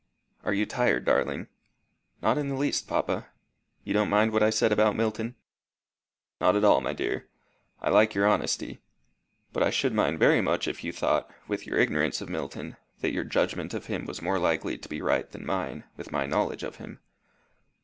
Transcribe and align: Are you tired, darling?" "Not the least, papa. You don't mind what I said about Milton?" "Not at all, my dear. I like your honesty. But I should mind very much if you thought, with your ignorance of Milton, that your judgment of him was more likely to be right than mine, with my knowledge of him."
Are 0.43 0.51
you 0.55 0.65
tired, 0.65 1.05
darling?" 1.05 1.45
"Not 2.23 2.33
the 2.33 2.43
least, 2.55 2.87
papa. 2.87 3.27
You 3.83 3.93
don't 3.93 4.09
mind 4.09 4.31
what 4.31 4.41
I 4.41 4.49
said 4.49 4.71
about 4.71 4.95
Milton?" 4.95 5.35
"Not 6.39 6.55
at 6.55 6.63
all, 6.63 6.81
my 6.81 6.91
dear. 6.91 7.27
I 7.83 7.91
like 7.91 8.15
your 8.15 8.25
honesty. 8.25 8.81
But 9.53 9.61
I 9.61 9.69
should 9.69 9.93
mind 9.93 10.17
very 10.17 10.41
much 10.41 10.67
if 10.67 10.83
you 10.83 10.91
thought, 10.91 11.29
with 11.47 11.67
your 11.67 11.77
ignorance 11.77 12.19
of 12.19 12.29
Milton, 12.29 12.77
that 13.01 13.13
your 13.13 13.23
judgment 13.23 13.75
of 13.75 13.85
him 13.85 14.07
was 14.07 14.23
more 14.23 14.39
likely 14.39 14.75
to 14.75 14.89
be 14.89 15.03
right 15.03 15.29
than 15.31 15.45
mine, 15.45 15.83
with 15.97 16.11
my 16.11 16.25
knowledge 16.25 16.63
of 16.63 16.77
him." 16.77 16.99